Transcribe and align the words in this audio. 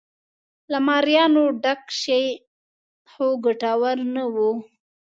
له 0.71 0.77
مریانو 0.87 1.43
ډک 1.63 1.81
شي 2.01 2.23
خو 3.11 3.27
ګټور 3.45 3.97
نه 4.15 4.23
و. 4.33 4.37